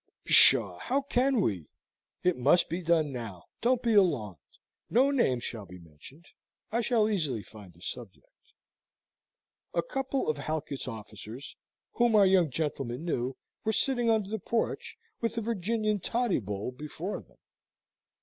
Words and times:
"Psha, 0.25 0.79
how 0.79 1.01
can 1.01 1.41
we? 1.41 1.67
It 2.23 2.35
must 2.35 2.69
be 2.69 2.81
done 2.81 3.11
now 3.11 3.43
don't 3.61 3.83
be 3.83 3.93
alarmed. 3.93 4.37
No 4.89 5.11
names 5.11 5.43
shall 5.43 5.67
be 5.67 5.77
mentioned 5.77 6.25
I 6.71 6.81
shall 6.81 7.07
easily 7.07 7.43
find 7.43 7.75
a 7.75 7.83
subject." 7.83 8.25
A 9.75 9.83
couple 9.83 10.27
of 10.27 10.37
Halkett's 10.39 10.87
officers, 10.87 11.55
whom 11.93 12.15
our 12.15 12.25
young 12.25 12.49
gentlemen 12.49 13.05
knew, 13.05 13.37
were 13.63 13.71
sitting 13.73 14.09
under 14.09 14.31
the 14.31 14.39
porch, 14.39 14.97
with 15.19 15.35
the 15.35 15.41
Virginian 15.41 15.99
toddy 15.99 16.39
bowl 16.39 16.71
before 16.71 17.21
them. 17.21 17.37